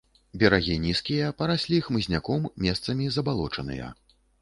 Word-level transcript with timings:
Берагі 0.43 0.77
нізкія, 0.85 1.27
параслі 1.43 1.83
хмызняком, 1.91 2.51
месцамі 2.67 3.15
забалочаныя. 3.19 3.97